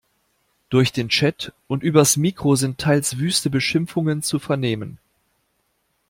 [0.69, 4.97] Durch den Chat und übers Mikro sind teils wüste Beschimpfungen zu vernehmen.